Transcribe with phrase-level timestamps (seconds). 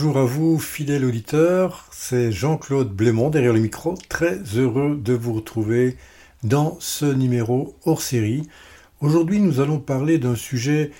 [0.00, 1.86] Bonjour à vous, fidèles auditeurs.
[1.90, 3.94] C'est Jean-Claude Blémont derrière le micro.
[4.08, 5.96] Très heureux de vous retrouver
[6.44, 8.46] dans ce numéro hors série.
[9.00, 10.92] Aujourd'hui, nous allons parler d'un sujet,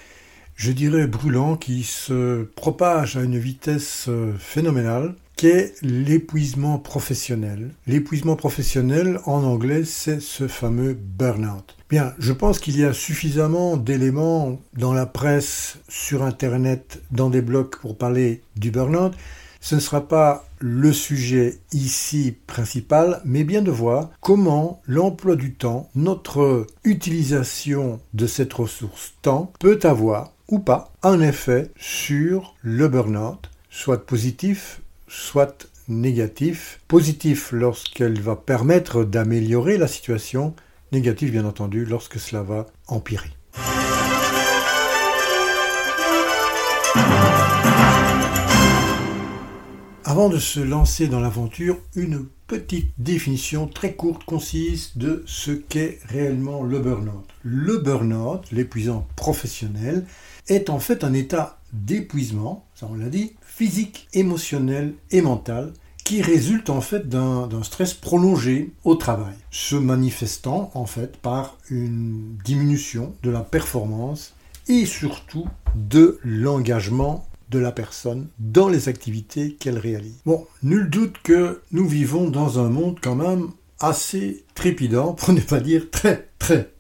[0.57, 7.71] je dirais, brûlant qui se propage à une vitesse euh, phénoménale, qui est l'épuisement professionnel.
[7.86, 11.76] L'épuisement professionnel, en anglais, c'est ce fameux burn-out.
[11.89, 17.40] Bien, je pense qu'il y a suffisamment d'éléments dans la presse, sur Internet, dans des
[17.40, 19.13] blogs pour parler du burn-out.
[19.61, 25.55] Ce ne sera pas le sujet ici principal, mais bien de voir comment l'emploi du
[25.55, 32.89] temps, notre utilisation de cette ressource temps, peut avoir ou pas un effet sur le
[32.89, 36.80] burn-out, soit positif, soit négatif.
[36.89, 40.55] Positif lorsqu'elle va permettre d'améliorer la situation,
[40.92, 43.30] négatif bien entendu lorsque cela va empirer.
[50.05, 55.98] Avant de se lancer dans l'aventure, une petite définition très courte, concise de ce qu'est
[56.06, 57.28] réellement le burn-out.
[57.42, 60.06] Le burn-out, l'épuisant professionnel,
[60.48, 65.73] est en fait un état d'épuisement, ça on l'a dit, physique, émotionnel et mental,
[66.05, 72.39] qui résulte en fait d'un stress prolongé au travail, se manifestant en fait par une
[72.45, 74.34] diminution de la performance
[74.69, 80.20] et surtout de l'engagement de la personne dans les activités qu'elle réalise.
[80.25, 83.48] Bon, nul doute que nous vivons dans un monde quand même
[83.81, 86.70] assez trépidant, pour ne pas dire très très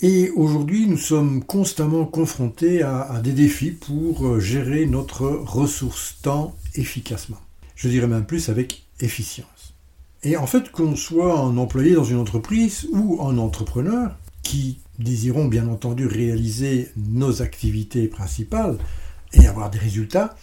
[0.00, 6.54] Et aujourd'hui, nous sommes constamment confrontés à, des défis pour euh, gérer notre ressource temps
[6.74, 7.38] efficacement.
[7.74, 9.74] Je dirais même plus avec efficience.
[10.22, 15.46] Et en fait, qu'on soit un employé dans une entreprise ou un entrepreneur qui désirons
[15.46, 18.78] bien entendu réaliser nos activités principales,
[19.34, 20.36] et avoir des résultats,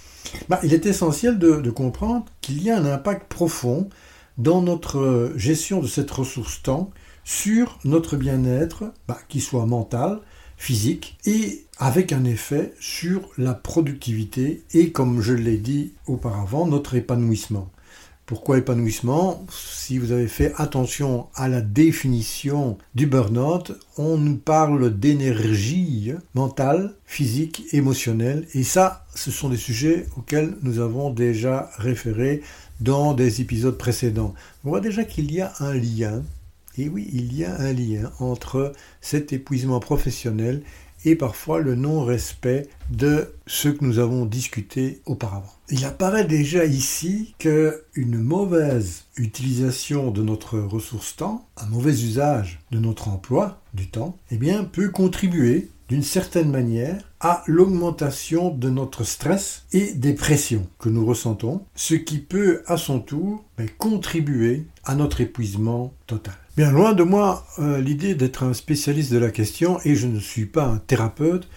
[0.50, 3.90] bah, il est essentiel de, comprendre qu'il y a un impact profond
[4.38, 6.92] dans notre gestion de cette ressource temps
[7.26, 10.22] sur notre bien-être, bah, qu'il soit mental,
[10.56, 16.96] physique, et avec un effet sur la productivité et, comme je l'ai dit auparavant, notre
[16.96, 17.70] épanouissement.
[18.26, 19.46] Pourquoi épanouissement?
[19.52, 26.96] Si vous avez fait attention à la définition du burn-out, on nous parle d'énergie mentale,
[27.06, 28.48] physique, émotionnelle.
[28.56, 32.42] Et ça, ce sont des sujets auxquels nous avons déjà référé
[32.80, 34.34] dans des épisodes précédents.
[34.64, 36.24] On voit déjà qu'il y a un lien.
[36.78, 40.62] Et oui, il y a un lien entre cet épuisement professionnel
[41.06, 45.54] et parfois le non-respect de ce que nous avons discuté auparavant.
[45.70, 52.60] Il apparaît déjà ici que une mauvaise utilisation de notre ressource temps, un mauvais usage
[52.72, 58.70] de notre emploi du temps, eh bien, peut contribuer d'une certaine manière à l'augmentation de
[58.72, 63.70] notre stress et des pressions que nous ressentons, ce qui peut à son tour ben,
[63.78, 66.36] contribuer à notre épuisement total.
[66.58, 70.20] Bien loin de moi euh, l'idée d'être un spécialiste de la question et je ne
[70.22, 71.50] suis pas un thérapeute,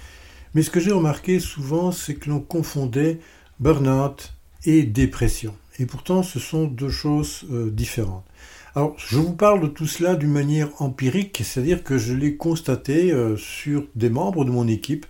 [0.54, 3.20] mais ce que j'ai remarqué souvent c'est que l'on confondait
[3.60, 5.54] burn-out et dépression.
[5.78, 8.24] Et pourtant ce sont deux choses euh, différentes.
[8.74, 13.12] Alors, je vous parle de tout cela d'une manière empirique, c'est-à-dire que je l'ai constaté
[13.12, 15.06] euh, sur des membres de mon équipe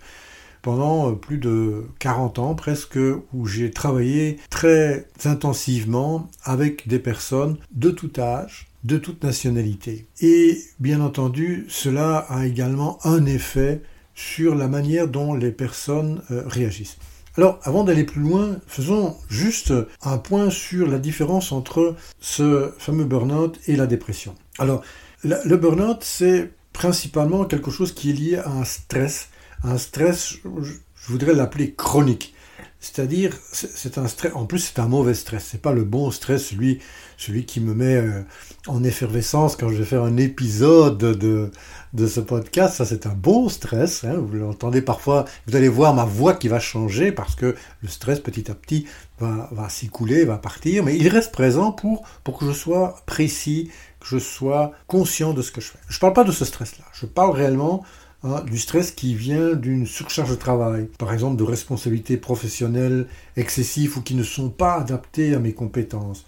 [0.61, 2.99] pendant plus de 40 ans presque,
[3.33, 10.07] où j'ai travaillé très intensivement avec des personnes de tout âge, de toute nationalité.
[10.21, 13.81] Et bien entendu, cela a également un effet
[14.15, 16.97] sur la manière dont les personnes euh, réagissent.
[17.37, 19.73] Alors, avant d'aller plus loin, faisons juste
[20.03, 24.35] un point sur la différence entre ce fameux burn-out et la dépression.
[24.57, 24.81] Alors,
[25.23, 29.29] le burn-out, c'est principalement quelque chose qui est lié à un stress.
[29.63, 32.33] Un stress, je voudrais l'appeler chronique.
[32.81, 36.45] C'est-à-dire, c'est un stress, en plus c'est un mauvais stress, c'est pas le bon stress,
[36.45, 36.79] celui,
[37.17, 38.21] celui qui me met euh,
[38.67, 41.51] en effervescence quand je vais faire un épisode de,
[41.91, 44.13] de ce podcast, ça c'est un bon stress, hein.
[44.13, 48.21] vous l'entendez parfois, vous allez voir ma voix qui va changer parce que le stress
[48.21, 48.85] petit à petit
[49.19, 53.71] va, va s'écouler, va partir, mais il reste présent pour, pour que je sois précis,
[53.99, 55.79] que je sois conscient de ce que je fais.
[55.89, 57.83] Je parle pas de ce stress-là, je parle réellement
[58.21, 63.07] Du stress qui vient d'une surcharge de travail, par exemple de responsabilités professionnelles
[63.37, 66.25] excessives ou qui ne sont pas adaptées à mes compétences.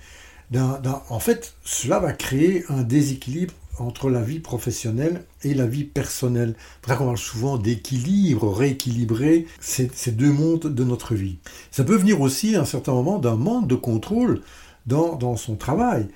[0.55, 6.55] en fait, cela va créer un déséquilibre entre la vie professionnelle et la vie personnelle.
[6.87, 11.39] C'est qu'on parle souvent d'équilibre, rééquilibrer ces, deux mondes de notre vie.
[11.71, 14.41] Ça peut venir aussi à un certain moment d'un manque de contrôle
[14.85, 16.07] dans son travail.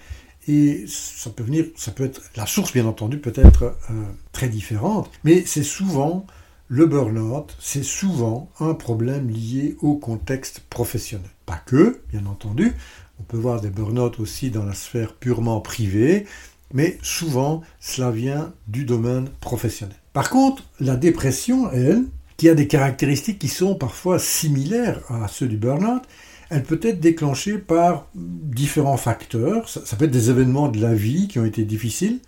[0.48, 4.48] Et ça peut venir, ça peut être, la source bien entendu peut être euh, très
[4.48, 6.26] différente, mais c'est souvent
[6.68, 11.30] le burn-out, c'est souvent un problème lié au contexte professionnel.
[11.46, 12.74] Pas que, bien entendu.
[13.20, 16.26] On peut voir des burn-out aussi dans la sphère purement privée,
[16.74, 19.96] mais souvent cela vient du domaine professionnel.
[20.12, 22.06] Par contre, la dépression, elle,
[22.38, 26.04] qui a des caractéristiques qui sont parfois similaires à ceux du burn-out,
[26.50, 29.68] elle peut être déclenchée par différents facteurs.
[29.70, 32.20] Ça, peut être des événements de la vie qui ont été difficiles.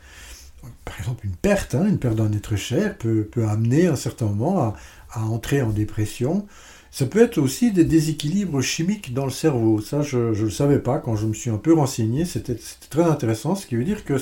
[0.86, 4.26] Par exemple, une perte, hein, une perte d'un être cher peut, amener à un certain
[4.26, 4.74] moment
[5.12, 6.46] à entrer en dépression.
[6.90, 9.82] Ça peut être aussi des déséquilibres chimiques dans le cerveau.
[9.82, 12.26] Ça, je ne le savais pas quand je me suis un peu renseigné.
[12.26, 12.58] C'était
[12.90, 14.16] très intéressant, ce qui veut dire que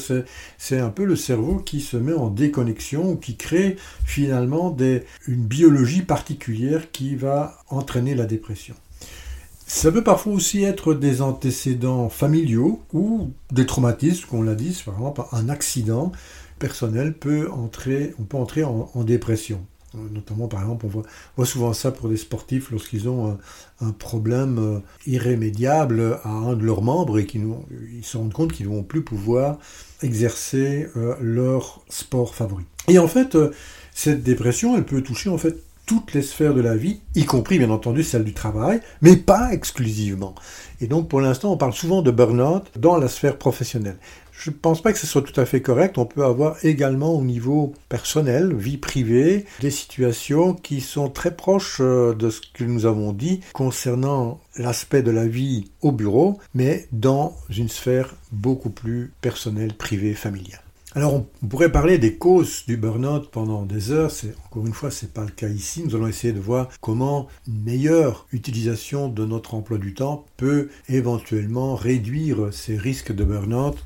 [0.57, 4.75] c'est un peu le cerveau qui se met en déconnexion ou qui crée finalement
[5.27, 8.75] une biologie particulière qui va entraîner la dépression.
[9.67, 14.95] Ça peut parfois aussi être des antécédents familiaux ou des traumatismes, qu'on l'a dit, par
[14.95, 16.11] exemple un accident
[16.59, 19.65] personnel peut entrer, on peut entrer en dépression.
[20.11, 20.89] Notamment, par exemple, on
[21.35, 23.37] voit, souvent ça pour des sportifs lorsqu'ils ont
[23.81, 27.45] un, problème euh, irrémédiable à un de leurs membres et qu'ils
[28.01, 29.57] se rendent compte qu'ils ne vont plus pouvoir
[30.01, 32.65] exercer euh, leur sport favori.
[32.87, 33.51] Et en fait, euh,
[33.93, 37.57] cette dépression, elle peut toucher en fait toutes les sphères de la vie, y compris
[37.57, 40.35] bien entendu celle du travail, mais pas exclusivement.
[40.81, 43.97] Et donc pour l'instant, on parle souvent de burn-out dans la sphère professionnelle.
[44.37, 45.97] Je ne pense pas que ce soit tout à fait correct.
[45.97, 51.77] On peut avoir également au niveau personnel, vie privée, des situations qui sont très proches
[51.79, 56.87] euh, de ce que nous avons dit concernant l'aspect de la vie au bureau, mais
[56.91, 60.64] dans une sphère beaucoup plus personnelle, privée, familiale.
[60.97, 64.91] Alors on pourrait parler des causes du burn-out pendant des heures, c'est encore une fois
[64.91, 65.83] c'est pas le cas ici.
[65.83, 70.69] Nous allons essayer de voir comment une meilleure utilisation de notre emploi du temps peut
[70.87, 73.77] éventuellement réduire ces risques de burn-out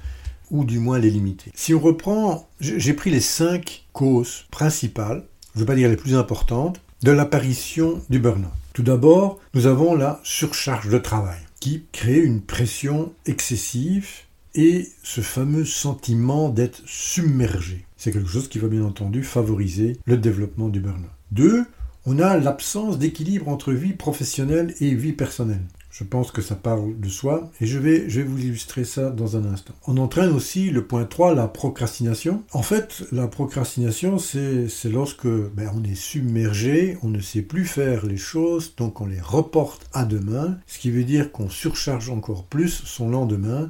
[0.52, 1.52] ou du moins les limiter.
[1.56, 5.26] Si on reprend, j'ai pris les cinq causes principales,
[5.56, 8.52] je ne veux pas dire les plus importantes, de l'apparition du burn-out.
[8.74, 14.10] Tout d'abord, nous avons la surcharge de travail qui crée une pression excessive
[14.56, 17.86] et ce fameux sentiment d'être submergé.
[17.98, 21.10] C'est quelque chose qui va bien entendu favoriser le développement du burn-out.
[21.32, 21.66] Deux,
[22.06, 25.66] on a l'absence d'équilibre entre vie professionnelle et vie personnelle.
[25.92, 29.10] Je pense que ça parle de soi et je vais, je vais vous illustrer ça
[29.10, 29.74] dans un instant.
[29.86, 32.44] On entraîne aussi le point 3, la procrastination.
[32.54, 38.06] En fait, la procrastination, c'est lorsque ben, on est submergé, on ne sait plus faire
[38.06, 42.46] les choses, donc on les reporte à demain, ce qui veut dire qu'on surcharge encore
[42.46, 43.70] plus son lendemain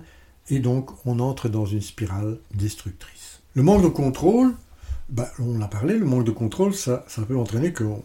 [0.49, 3.41] et donc on entre dans une spirale destructrice.
[3.53, 4.53] Le manque de contrôle,
[5.09, 8.03] ben, on a parlé, le manque de contrôle, ça, peut entraîner qu'on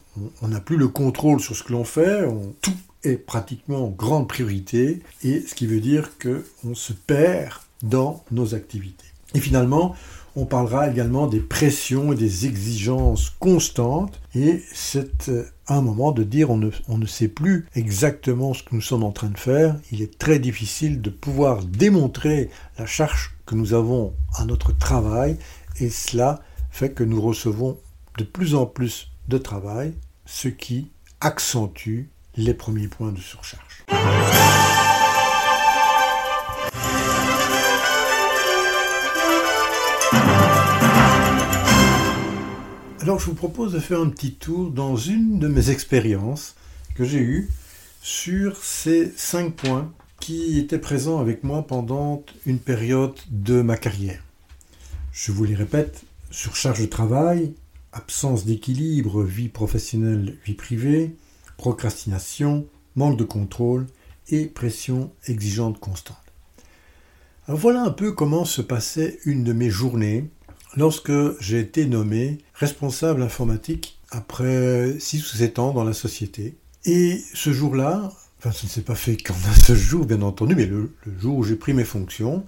[0.49, 2.27] n'a plus le contrôle sur ce que l'on fait,
[2.63, 8.55] tout est pratiquement grande priorité, et ce qui veut dire qu'on se perd dans nos
[8.55, 9.05] activités.
[9.35, 9.95] Et finalement,
[10.37, 16.25] on parlera également des pressions et des exigences constantes, et c'est euh, un moment de
[16.25, 19.77] dire on on ne sait plus exactement ce que nous sommes en train de faire.
[19.93, 25.37] Il est très difficile de pouvoir démontrer la charge que nous avons à notre travail,
[25.79, 26.41] et cela
[26.71, 27.79] fait que nous recevons
[28.19, 29.95] de plus en plus de travail,
[30.27, 30.91] ce qui
[31.21, 33.85] accentue les premiers points de surcharge.
[43.05, 46.55] Alors je vous propose de faire un petit tour dans une de mes expériences
[46.95, 47.51] que j'ai eues
[48.01, 54.23] sur ces cinq points qui étaient présents avec moi pendant une période de ma carrière.
[55.13, 57.53] Je vous les répète, surcharge de travail,
[57.93, 61.15] absence d'équilibre vie professionnelle, vie privée,
[61.59, 63.87] procrastination, manque de contrôle
[64.31, 66.17] et pression exigeante constante.
[67.49, 70.31] Alors voilà un peu comment se passait une de mes journées
[70.75, 76.55] lorsque j'ai été nommé responsable informatique après 6 ou 7 ans dans la société.
[76.85, 80.55] Et ce jour-là, enfin ça ne s'est pas fait qu'en un seul jour bien entendu,
[80.55, 82.45] mais le, le jour où j'ai pris mes fonctions,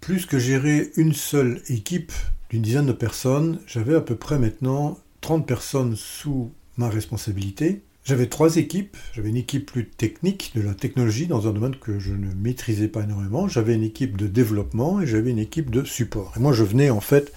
[0.00, 2.12] plus que gérer une seule équipe
[2.50, 8.26] d'une dizaine de personnes, j'avais à peu près maintenant 30 personnes sous ma responsabilité, j'avais
[8.26, 8.96] trois équipes.
[9.12, 12.88] J'avais une équipe plus technique de la technologie dans un domaine que je ne maîtrisais
[12.88, 13.48] pas énormément.
[13.48, 16.32] J'avais une équipe de développement et j'avais une équipe de support.
[16.34, 17.34] Et moi, je venais en fait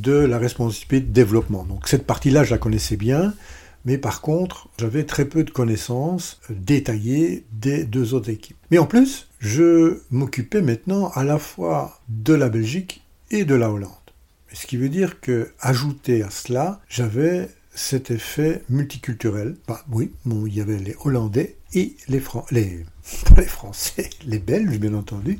[0.00, 1.64] de la responsabilité de développement.
[1.64, 3.34] Donc cette partie-là, je la connaissais bien.
[3.84, 8.58] Mais par contre, j'avais très peu de connaissances détaillées des deux autres équipes.
[8.70, 13.70] Mais en plus, je m'occupais maintenant à la fois de la Belgique et de la
[13.70, 13.90] Hollande.
[14.52, 19.56] Ce qui veut dire que, ajouté à cela, j'avais cet effet multiculturel.
[19.66, 22.22] Bah, oui, il y avait les Hollandais et les,
[23.36, 25.38] les Français, les Belges, bien entendu.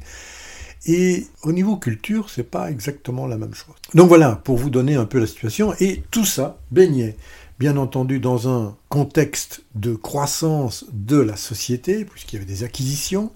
[0.87, 3.75] Et au niveau culture, c'est pas exactement la même chose.
[3.94, 7.16] Donc voilà, pour vous donner un peu la situation, et tout ça baignait
[7.58, 13.30] bien entendu dans un contexte de croissance de la société, puisqu'il y avait des acquisitions,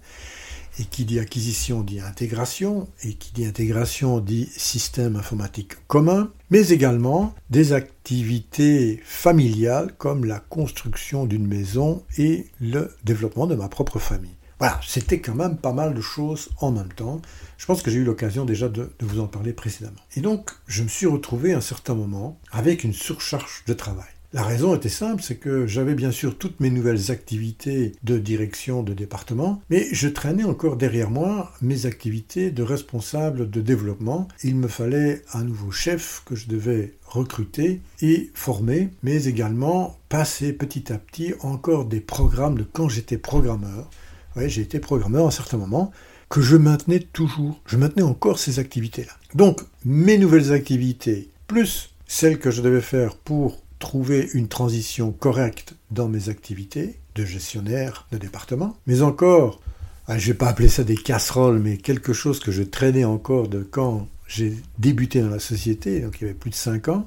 [0.81, 6.71] et qui dit acquisition dit intégration, et qui dit intégration dit système informatique commun, mais
[6.71, 13.99] également des activités familiales comme la construction d'une maison et le développement de ma propre
[13.99, 14.35] famille.
[14.59, 17.21] Voilà, c'était quand même pas mal de choses en même temps.
[17.59, 19.97] Je pense que j'ai eu l'occasion déjà de, vous en parler précédemment.
[20.17, 24.07] Et donc, je me suis retrouvé à un certain moment avec une surcharge de travail.
[24.35, 28.83] La raison était simple, c'est que j'avais bien sûr toutes mes nouvelles activités de direction
[28.83, 34.27] de département, mais je traînais encore derrière moi mes activités de responsable de développement.
[34.43, 40.53] Il me fallait un nouveau chef que je devais recruter et former, mais également passer
[40.53, 43.89] petit à petit encore des programmes de quand j'étais programmeur.
[44.37, 45.93] Oui, j'ai été programmeur à un certain moment
[46.29, 47.61] que je maintenais toujours.
[47.67, 49.13] Je maintenais encore ces activités-là.
[49.35, 55.75] Donc, mes nouvelles activités, plus celles que je devais faire pour trouver une transition correcte
[55.91, 59.61] dans mes activités de gestionnaire de département, mais encore,
[60.09, 63.05] ah, je ne vais pas appeler ça des casseroles, mais quelque chose que je traînais
[63.05, 66.89] encore de quand j'ai débuté dans la société, donc il y avait plus de 5
[66.89, 67.07] ans,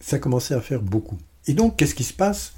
[0.00, 1.18] ça commençait à faire beaucoup.
[1.46, 2.54] Et donc, qu'est-ce qui se passe?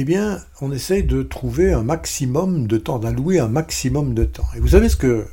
[0.00, 4.46] Eh bien, on essaye de trouver un maximum de temps, d'allouer un maximum de temps.
[4.54, 5.26] Et vous savez ce que,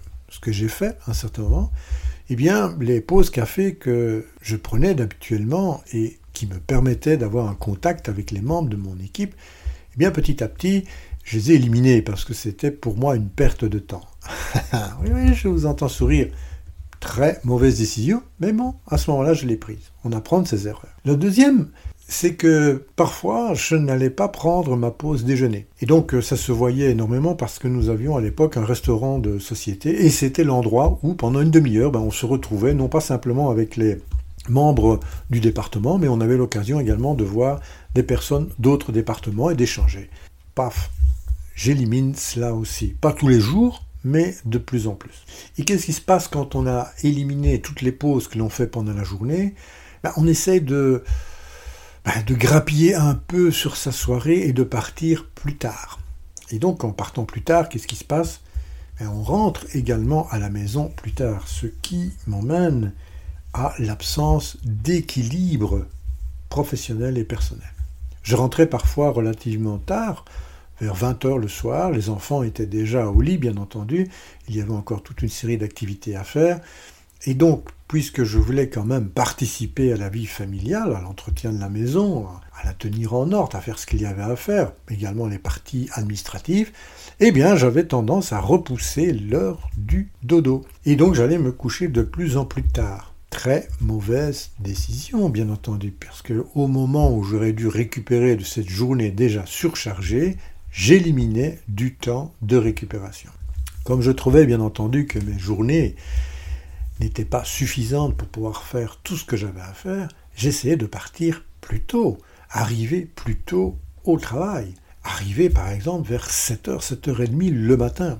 [0.47, 1.71] j'ai fait à un certain moment?
[2.31, 7.53] Eh bien, les pauses café que je prenais habituellement et qui me permettait d'avoir un
[7.53, 9.35] contact avec les membres de mon équipe,
[9.93, 10.85] eh bien petit à petit,
[11.23, 14.09] je les ai éliminés parce que c'était pour moi une perte de temps.
[15.03, 16.29] oui, oui, je vous entends sourire.
[16.99, 19.91] Très mauvaise décision, mais bon, à ce moment-là, je l'ai prise.
[20.03, 20.95] On apprend de ses erreurs.
[21.05, 21.69] Le deuxième,
[22.07, 25.67] c'est que parfois, je n'allais pas prendre ma pause déjeuner.
[25.81, 29.39] Et donc, ça se voyait énormément parce que nous avions à l'époque un restaurant de
[29.39, 33.49] société et c'était l'endroit où, pendant une demi-heure, ben, on se retrouvait, non pas simplement
[33.49, 33.97] avec les
[34.49, 37.59] membre du département, mais on avait l'occasion également de voir
[37.93, 40.09] des personnes d'autres départements et d'échanger.
[40.53, 40.91] Paf,
[41.55, 42.95] j'élimine cela aussi.
[43.01, 45.25] Pas tous les jours, mais de plus en plus.
[45.57, 48.67] Et qu'est-ce qui se passe quand on a éliminé toutes les pauses que l'on fait
[48.67, 49.55] pendant la journée?
[50.03, 51.03] Ben, On essaie de,
[52.27, 55.99] de grappiller un peu sur sa soirée et de partir plus tard.
[56.51, 58.41] Et donc en partant plus tard, qu'est-ce qui se passe?
[58.99, 62.93] Ben, On rentre également à la maison plus tard, ce qui m'emmène
[63.53, 65.87] à l'absence d'équilibre
[66.49, 67.67] professionnel et personnel.
[68.23, 70.25] Je rentrais parfois relativement tard,
[70.81, 74.09] vers 20 heures le soir, les enfants étaient déjà au lit bien entendu,
[74.47, 76.59] il y avait encore toute une série d'activités à faire,
[77.25, 81.59] et donc, puisque je voulais quand même participer à la vie familiale, à l'entretien de
[81.59, 82.27] la maison,
[82.61, 85.39] à la tenir en ordre, à faire ce qu'il y avait à faire, également les
[85.39, 86.71] parties administratives,
[87.19, 90.65] eh bien j'avais tendance à repousser l'heure du dodo.
[90.85, 95.91] Et donc j'allais me coucher de plus en plus tard très mauvaise décision, bien entendu,
[95.91, 100.37] parce que au moment où j'aurais dû récupérer de cette journée déjà surchargée,
[100.71, 103.31] j'éliminais du temps de récupération.
[103.83, 105.95] Comme je trouvais bien entendu que mes journées
[106.99, 111.43] n'étaient pas suffisantes pour pouvoir faire tout ce que j'avais à faire, j'essayais de partir
[111.61, 112.17] plus tôt,
[112.49, 114.73] arriver plus tôt au travail,
[115.03, 118.19] arriver par exemple vers 7h, 7h30 le matin.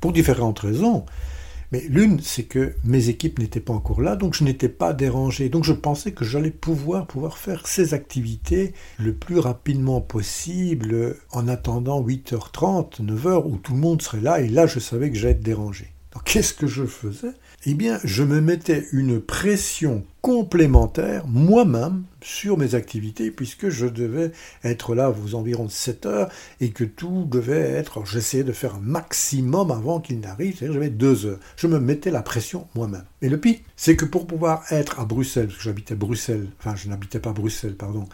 [0.00, 1.04] Pour différentes raisons,
[1.72, 5.48] mais l'une, c'est que mes équipes n'étaient pas encore là, donc je n'étais pas dérangé.
[5.48, 11.48] Donc je pensais que j'allais pouvoir, pouvoir faire ces activités le plus rapidement possible en
[11.48, 15.32] attendant 8h30, 9h, où tout le monde serait là, et là je savais que j'allais
[15.32, 15.94] être dérangé.
[16.12, 17.32] Donc qu'est-ce que je faisais?
[17.64, 24.32] Eh bien, je me mettais une pression complémentaire moi-même sur mes activités puisque je devais
[24.64, 26.28] être là aux environs de 7 heures
[26.60, 30.90] et que tout devait être, j'essayais de faire un maximum avant qu'il n'arrive, c'est-à-dire j'avais
[30.90, 31.38] deux heures.
[31.54, 33.04] Je me mettais la pression moi-même.
[33.20, 36.74] Et le pire, c'est que pour pouvoir être à Bruxelles, parce que j'habitais Bruxelles, enfin
[36.74, 38.08] je n'habitais pas Bruxelles, pardon,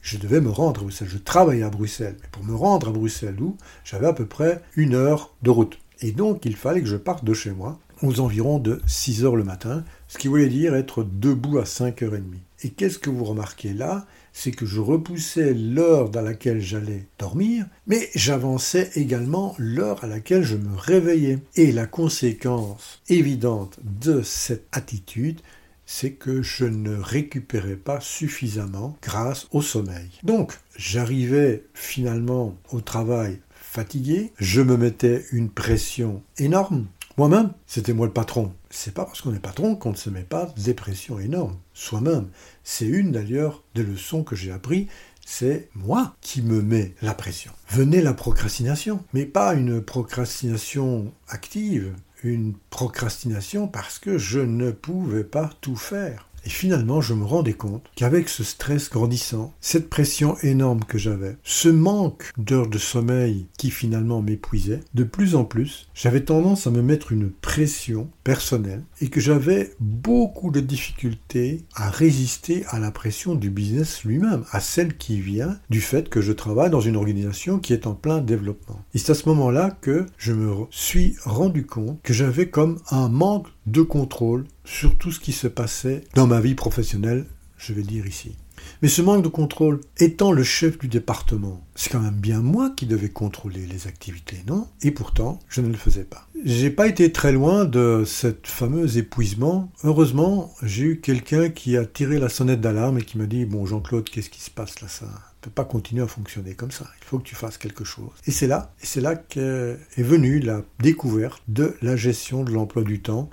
[0.00, 2.16] je devais me rendre à Bruxelles, je travaillais à Bruxelles.
[2.22, 3.58] Mais pour me rendre à Bruxelles, où?
[3.84, 5.78] J'avais à peu près une heure de route.
[6.00, 9.36] Et donc, il fallait que je parte de chez moi aux environs de 6 heures
[9.36, 12.22] le matin, ce qui voulait dire être debout à 5h30.
[12.62, 14.06] Et qu'est-ce que vous remarquez là?
[14.32, 20.42] C'est que je repoussais l'heure dans laquelle j'allais dormir, mais j'avançais également l'heure à laquelle
[20.42, 21.38] je me réveillais.
[21.54, 25.40] Et la conséquence évidente de cette attitude,
[25.86, 30.10] c'est que je ne récupérais pas suffisamment grâce au sommeil.
[30.22, 33.38] Donc, j'arrivais finalement au travail
[33.76, 36.86] fatigué, je me mettais une pression énorme.
[37.18, 38.52] Moi-même, c'était moi le patron.
[38.68, 41.56] C'est pas parce qu'on est patron qu'on ne se met pas des pressions énormes.
[41.72, 42.28] Soi-même.
[42.62, 44.88] C'est une d'ailleurs des leçons que j'ai appris.
[45.24, 47.52] C'est moi qui me mets la pression.
[47.70, 55.24] Venez la procrastination, mais pas une procrastination active, une procrastination parce que je ne pouvais
[55.24, 56.28] pas tout faire.
[56.46, 61.36] Et finalement, je me rendais compte qu'avec ce stress grandissant, cette pression énorme que j'avais,
[61.42, 66.70] ce manque d'heures de sommeil qui finalement m'épuisait, de plus en plus, j'avais tendance à
[66.70, 72.90] me mettre une pression personnelle et que j'avais beaucoup de difficultés à résister à la
[72.90, 76.96] pression du business lui-même, à celle qui vient du fait que je travaille dans une
[76.96, 78.82] organisation qui est en plein développement.
[78.94, 83.08] Et c'est à ce moment-là que je me suis rendu compte que j'avais comme un
[83.08, 87.26] manque de contrôle sur tout ce qui se passait dans ma vie professionnelle,
[87.58, 88.34] je vais dire ici.
[88.82, 92.72] Mais ce manque de contrôle, étant le chef du département, c'est quand même bien moi
[92.76, 94.68] qui devais contrôler les activités, non?
[94.82, 96.26] Et pourtant, je ne le faisais pas.
[96.44, 99.70] J'ai pas été très loin de cet fameux épuisement.
[99.84, 103.66] Heureusement, j'ai eu quelqu'un qui a tiré la sonnette d'alarme et qui m'a dit Bon,
[103.66, 104.88] Jean-Claude, qu'est-ce qui se passe là?
[104.88, 106.86] Ça ne peut pas continuer à fonctionner comme ça.
[107.00, 108.10] Il faut que tu fasses quelque chose.
[108.26, 112.82] Et c'est là, et c'est là qu'est venue la découverte de la gestion de l'emploi
[112.82, 113.30] du temps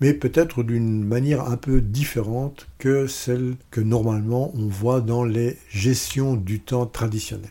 [0.00, 5.58] mais peut-être d'une manière un peu différente que celle que normalement on voit dans les
[5.70, 7.50] gestions du temps traditionnelles.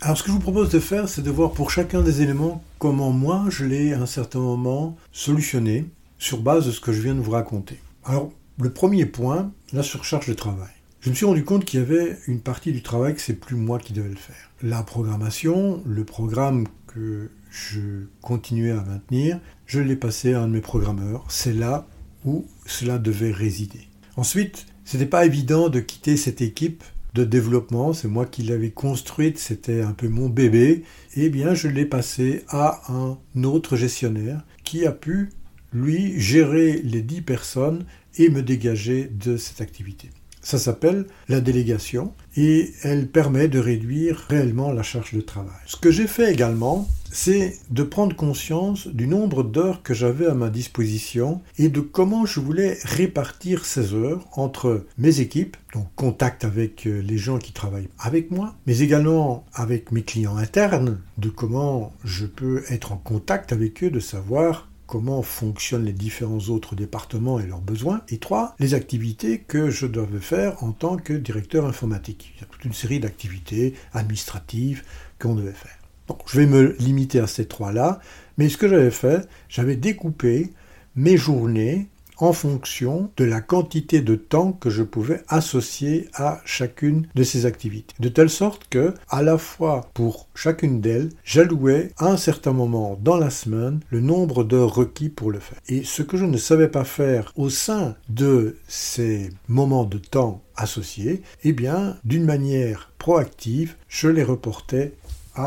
[0.00, 2.64] Alors ce que je vous propose de faire, c'est de voir pour chacun des éléments
[2.78, 5.86] comment moi je l'ai à un certain moment solutionné
[6.18, 7.78] sur base de ce que je viens de vous raconter.
[8.04, 10.70] Alors le premier point, la surcharge de travail.
[11.00, 13.56] Je me suis rendu compte qu'il y avait une partie du travail que c'est plus
[13.56, 14.50] moi qui devais le faire.
[14.62, 20.52] La programmation, le programme que je continuais à maintenir, je l'ai passé à un de
[20.52, 21.24] mes programmeurs.
[21.28, 21.86] C'est là
[22.24, 23.88] où cela devait résider.
[24.16, 26.82] Ensuite, ce n'était pas évident de quitter cette équipe
[27.14, 30.84] de développement, c'est moi qui l'avais construite, c'était un peu mon bébé,
[31.16, 35.30] eh bien je l'ai passé à un autre gestionnaire qui a pu,
[35.72, 37.84] lui, gérer les dix personnes
[38.16, 40.10] et me dégager de cette activité.
[40.42, 45.52] Ça s'appelle la délégation et elle permet de réduire réellement la charge de travail.
[45.66, 50.34] Ce que j'ai fait également, c'est de prendre conscience du nombre d'heures que j'avais à
[50.34, 56.44] ma disposition et de comment je voulais répartir ces heures entre mes équipes, donc contact
[56.44, 61.28] avec euh, les gens qui travaillent avec moi, mais également avec mes clients internes, de
[61.28, 66.74] comment je peux être en contact avec eux, de savoir comment fonctionnent les différents autres
[66.74, 68.02] départements et leurs besoins.
[68.08, 72.32] Et trois, les activités que je devais faire en tant que directeur informatique.
[72.34, 74.82] Il y a toute une série d'activités administratives
[75.20, 75.79] qu'on devait faire.
[76.26, 78.00] Je vais me limiter à ces trois-là,
[78.38, 80.50] mais ce que j'avais fait, j'avais découpé
[80.96, 81.88] mes journées
[82.20, 87.46] en fonction de la quantité de temps que je pouvais associer à chacune de ces
[87.46, 87.94] activités.
[87.98, 92.98] De telle sorte que, à la fois pour chacune d'elles, j'allouais à un certain moment
[93.00, 95.58] dans la semaine le nombre d'heures requis pour le faire.
[95.68, 100.42] Et ce que je ne savais pas faire au sein de ces moments de temps
[100.56, 104.92] associés, eh bien, d'une manière proactive, je les reportais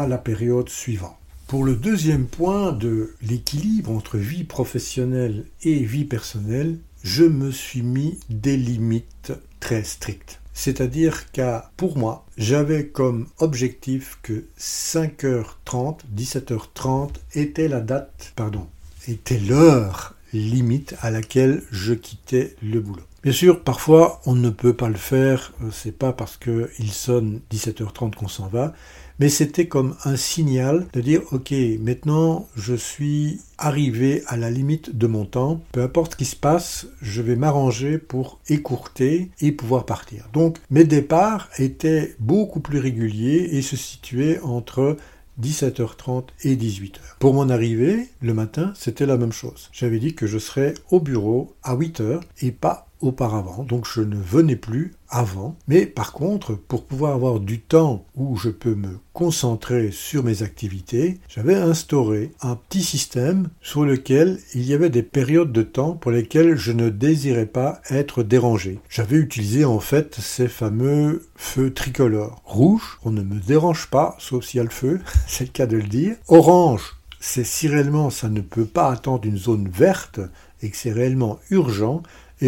[0.01, 1.17] à la période suivante.
[1.47, 7.81] Pour le deuxième point de l'équilibre entre vie professionnelle et vie personnelle, je me suis
[7.81, 10.39] mis des limites très strictes.
[10.53, 18.67] C'est-à-dire qu'à pour moi, j'avais comme objectif que 5h30, 17h30 était la date, pardon,
[19.07, 23.03] était l'heure limite à laquelle je quittais le boulot.
[23.23, 27.39] Bien sûr, parfois on ne peut pas le faire, euh, c'est pas parce qu'il sonne
[27.51, 28.73] 17h30 qu'on s'en va,
[29.19, 34.97] mais c'était comme un signal de dire ok maintenant je suis arrivé à la limite
[34.97, 39.51] de mon temps peu importe ce qui se passe je vais m'arranger pour écourter et
[39.51, 44.97] pouvoir partir donc mes départs étaient beaucoup plus réguliers et se situaient entre
[45.41, 46.99] 17h30 et 18h.
[47.19, 49.69] Pour mon arrivée, le matin, c'était la même chose.
[49.71, 54.15] J'avais dit que je serais au bureau à 8h et pas auparavant, donc je ne
[54.15, 55.55] venais plus avant.
[55.67, 60.41] Mais par contre, pour pouvoir avoir du temps où je peux me concentrer sur mes
[60.41, 65.93] activités, j'avais instauré un petit système sur lequel il y avait des périodes de temps
[65.93, 68.79] pour lesquelles je ne désirais pas être dérangé.
[68.89, 72.41] J'avais utilisé en fait ces fameux feux tricolores.
[72.45, 75.67] Rouge, on ne me dérange pas, sauf s'il y a le feu, c'est le cas
[75.67, 76.15] de le dire.
[76.29, 80.19] Orange, c'est si réellement ça ne peut pas attendre une zone verte
[80.61, 82.01] et que c'est réellement urgent,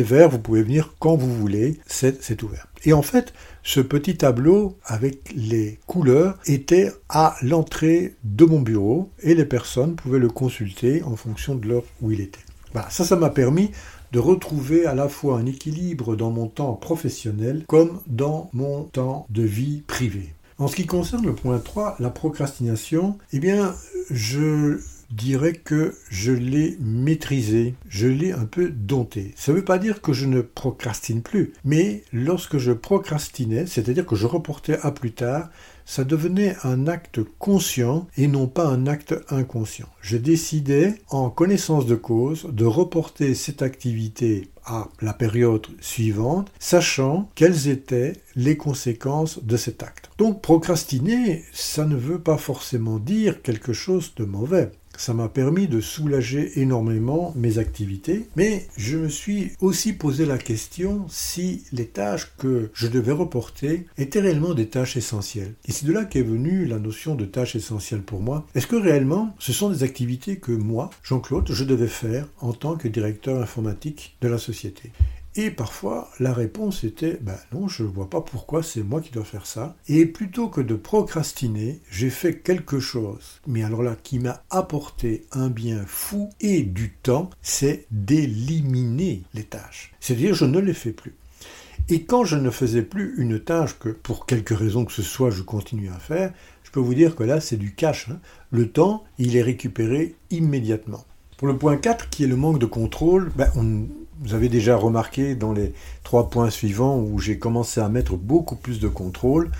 [0.03, 2.67] vert, vous pouvez venir quand vous voulez, c'est ouvert.
[2.83, 9.09] Et en fait, ce petit tableau avec les couleurs était à l'entrée de mon bureau
[9.21, 12.39] et les personnes pouvaient le consulter en fonction de l'heure où il était.
[12.73, 13.71] Voilà, ça, ça m'a permis
[14.11, 19.25] de retrouver à la fois un équilibre dans mon temps professionnel comme dans mon temps
[19.29, 20.33] de vie privée.
[20.57, 23.75] En ce qui concerne le point 3, la procrastination, eh bien,
[24.09, 24.79] je
[25.11, 29.33] dirais que je l'ai maîtrisé, je l'ai un peu dompté.
[29.35, 34.05] Ça ne veut pas dire que je ne procrastine plus, mais lorsque je procrastinais, c'est-à-dire
[34.05, 35.49] que je reportais à plus tard,
[35.85, 39.87] ça devenait un acte conscient et non pas un acte inconscient.
[40.01, 47.29] Je décidais, en connaissance de cause, de reporter cette activité à la période suivante, sachant
[47.35, 50.09] quelles étaient les conséquences de cet acte.
[50.17, 54.71] Donc procrastiner, ça ne veut pas forcément dire quelque chose de mauvais.
[54.97, 60.37] Ça m'a permis de soulager énormément mes activités, mais je me suis aussi posé la
[60.37, 65.53] question si les tâches que je devais reporter étaient réellement des tâches essentielles.
[65.65, 68.45] Et c'est de là qu'est venue la notion de tâches essentielles pour moi.
[68.55, 72.75] Est-ce que réellement ce sont des activités que moi, Jean-Claude, je devais faire en tant
[72.75, 74.91] que directeur informatique de la société?
[75.37, 79.11] Et parfois, la réponse était ben non, je ne vois pas pourquoi c'est moi qui
[79.11, 79.75] dois faire ça.
[79.89, 85.25] Et plutôt que de procrastiner, j'ai fait quelque chose, mais alors là, qui m'a apporté
[85.33, 89.93] un bien fou et du temps, c'est d'éliminer les tâches.
[89.99, 91.15] C'est-à-dire, je ne les fais plus.
[91.89, 95.31] Et quand je ne faisais plus une tâche que, pour quelque raison que ce soit,
[95.31, 98.09] je continue à faire, je peux vous dire que là, c'est du cash.
[98.09, 98.19] Hein.
[98.51, 101.05] Le temps, il est récupéré immédiatement.
[101.37, 103.51] Pour le point 4, qui est le manque de contrôle, ben
[104.21, 108.55] vous avez déjà remarqué dans les trois points suivants où j'ai commencé à mettre beaucoup
[108.55, 109.51] plus de contrôle.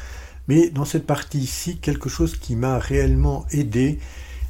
[0.47, 3.99] Mais dans cette partie-ci, quelque chose qui m'a réellement aidé,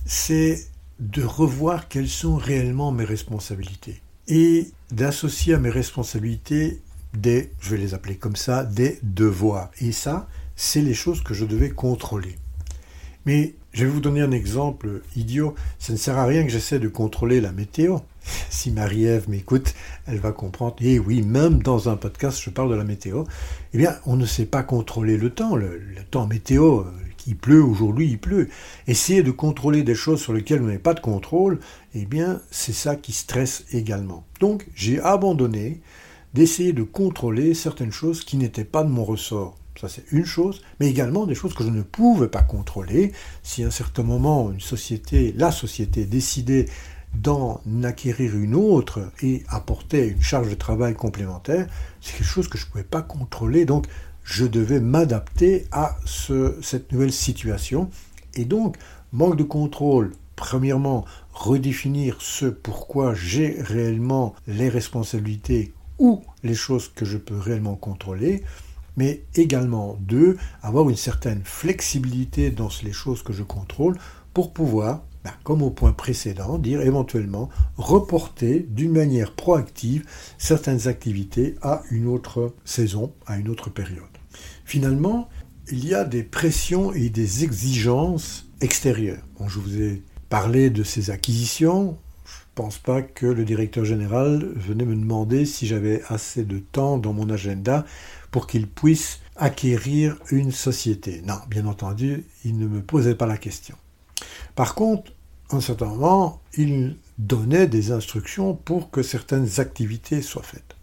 [0.05, 0.67] c'est
[0.99, 4.01] de revoir quelles sont réellement mes responsabilités.
[4.27, 6.81] Et d'associer à mes responsabilités
[7.13, 9.71] des, je vais les appeler comme ça, des devoirs.
[9.79, 12.35] Et ça, c'est les choses que je devais contrôler.
[13.25, 15.53] Mais je vais vous donner un exemple idiot.
[15.79, 17.97] Ça ne sert à rien que j'essaie de contrôler la météo.
[18.49, 19.75] Si Marie-Ève m'écoute,
[20.07, 20.75] elle va comprendre.
[20.79, 23.25] Et oui, même dans un podcast, je parle de la météo.
[23.73, 25.57] Eh bien, on ne sait pas contrôler le temps.
[25.57, 26.85] Le, temps météo, euh,
[27.27, 28.47] il pleut aujourd'hui, il pleut.
[28.87, 31.59] Essayer de contrôler des choses sur lesquelles vous n'avez pas de contrôle,
[31.93, 34.25] eh bien, c'est ça qui stresse également.
[34.39, 35.81] Donc, j'ai abandonné
[36.33, 39.57] d'essayer de contrôler certaines choses qui n'étaient pas de mon ressort.
[39.79, 43.11] Ça, c'est une chose, mais également des choses que je ne pouvais pas contrôler.
[43.43, 46.67] Si à un certain moment, une société, la société décidait
[47.13, 51.67] d'en acquérir une autre et apportait une charge de travail complémentaire,
[52.01, 53.65] c'est quelque chose que je ne pouvais pas contrôler.
[53.65, 53.87] Donc,
[54.23, 57.89] je devais m'adapter à cette nouvelle situation.
[58.33, 58.77] Et donc,
[59.11, 67.05] manque de contrôle, premièrement, redéfinir ce pourquoi j'ai réellement les responsabilités ou les choses que
[67.05, 68.43] je peux réellement contrôler
[68.97, 73.97] mais également deux, avoir une certaine flexibilité dans les choses que je contrôle
[74.33, 80.05] pour pouvoir, ben, comme au point précédent, dire éventuellement reporter d'une manière proactive
[80.37, 84.03] certaines activités à une autre saison, à une autre période.
[84.65, 85.29] Finalement,
[85.71, 89.23] il y a des pressions et des exigences extérieures.
[89.47, 94.85] je vous ai parlé de ces acquisitions, je pense pas que le directeur général venait
[94.85, 97.85] me demander si j'avais assez de temps dans mon agenda
[98.35, 101.21] pour qu'il puisse acquérir une société.
[101.25, 103.77] Non, bien entendu, il ne me posait pas la question.
[104.55, 105.13] Par contre,
[105.51, 110.75] en certain moment, il donnait des instructions pour que certaines activités soient faites.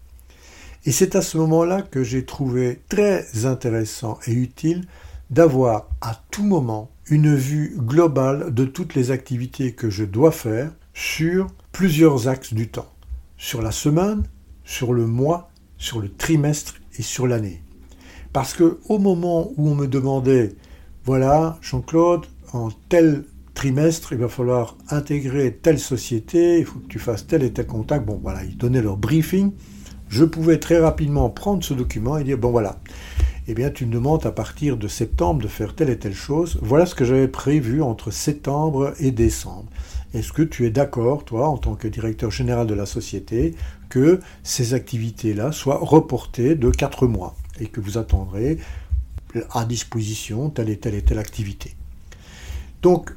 [0.85, 4.87] Et c'est à ce moment-là que j'ai trouvé très intéressant et utile
[5.29, 10.71] d'avoir à tout moment une vue globale de toutes les activités que je dois faire
[10.95, 12.91] sur plusieurs axes du temps,
[13.37, 14.23] sur la semaine,
[14.63, 17.61] sur le mois, sur le trimestre sur l'année.
[18.31, 20.53] Parce que au moment où on me demandait,
[21.05, 26.99] voilà, Jean-Claude, en tel trimestre, il va falloir intégrer telle société, il faut que tu
[26.99, 29.51] fasses tel et tel contact, bon voilà, ils donnaient leur briefing,
[30.09, 32.79] je pouvais très rapidement prendre ce document et dire, bon voilà,
[33.47, 36.59] eh bien tu me demandes à partir de septembre de faire telle et telle chose,
[36.61, 39.69] voilà ce que j'avais prévu entre septembre et décembre.
[40.13, 43.55] Est-ce que tu es d'accord, toi, en tant que directeur général de la société,
[43.89, 48.59] que ces activités-là soient reportées de 4 mois et que vous attendrez
[49.51, 51.75] à disposition telle et telle et telle activité?
[52.81, 53.11] Donc,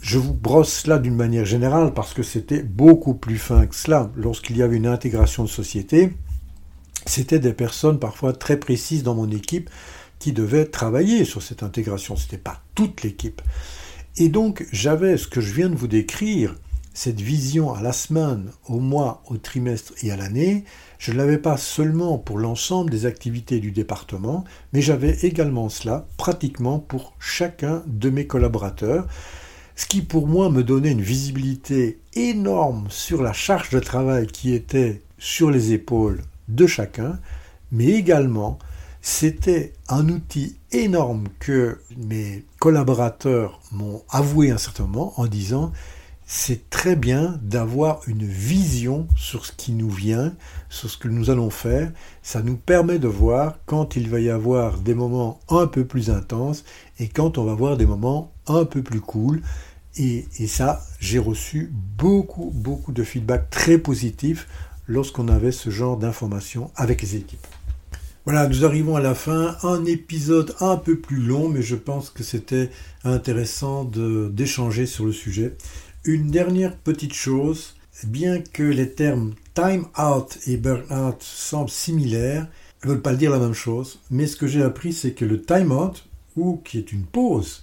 [0.00, 4.10] je vous brosse cela d'une manière générale parce que c'était beaucoup plus fin que cela.
[4.16, 6.12] Lorsqu'il y avait une intégration de société,
[7.06, 9.70] c'était des personnes parfois très précises dans mon équipe
[10.18, 12.16] qui devaient travailler sur cette intégration.
[12.16, 13.40] Ce n'était pas toute l'équipe.
[14.16, 16.54] Et donc j'avais ce que je viens de vous décrire,
[16.92, 20.62] cette vision à la semaine, au mois, au trimestre et à l'année,
[20.98, 26.06] je ne l'avais pas seulement pour l'ensemble des activités du département, mais j'avais également cela
[26.16, 29.08] pratiquement pour chacun de mes collaborateurs,
[29.74, 34.54] ce qui pour moi me donnait une visibilité énorme sur la charge de travail qui
[34.54, 37.18] était sur les épaules de chacun,
[37.72, 38.60] mais également
[39.02, 45.72] c'était un outil énorme que mes collaborateurs m'ont avoué un certain moment en disant
[46.26, 50.34] c'est très bien d'avoir une vision sur ce qui nous vient,
[50.70, 51.92] sur ce que nous allons faire.
[52.22, 56.10] Ça nous permet de voir quand il va y avoir des moments un peu plus
[56.10, 56.64] intenses
[56.98, 59.42] et quand on va avoir des moments un peu plus cool.
[59.96, 64.48] Et, et ça, j'ai reçu beaucoup, beaucoup de feedback très positifs
[64.88, 67.46] lorsqu'on avait ce genre d'informations avec les équipes.
[68.24, 69.58] Voilà, nous arrivons à la fin.
[69.62, 72.70] Un épisode un peu plus long, mais je pense que c'était
[73.04, 75.54] intéressant d'échanger sur le sujet.
[76.04, 82.48] Une dernière petite chose, bien que les termes time out et burn-out semblent similaires,
[82.82, 85.42] ne veulent pas dire la même chose, mais ce que j'ai appris, c'est que le
[85.42, 87.62] time out, ou qui est une pause,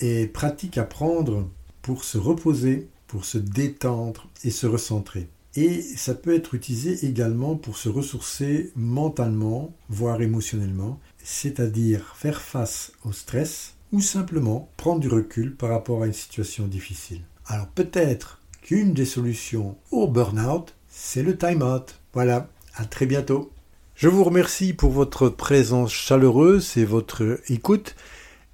[0.00, 1.48] est pratique à prendre
[1.80, 5.28] pour se reposer, pour se détendre et se recentrer.
[5.56, 12.92] Et ça peut être utilisé également pour se ressourcer mentalement, voire émotionnellement, c'est-à-dire faire face
[13.04, 17.22] au stress ou simplement prendre du recul par rapport à une situation difficile.
[17.46, 22.00] Alors peut-être qu'une des solutions au burn-out, c'est le time-out.
[22.12, 23.50] Voilà, à très bientôt.
[23.94, 27.96] Je vous remercie pour votre présence chaleureuse et votre écoute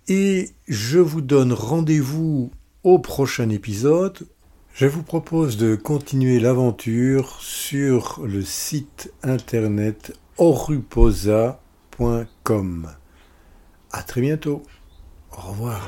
[0.06, 2.52] et je vous donne rendez-vous
[2.84, 4.18] au prochain épisode.
[4.74, 11.58] Je vous propose de continuer l'aventure sur le site internet oruposa.com.
[13.92, 14.62] À très bientôt.
[15.30, 15.87] Au revoir.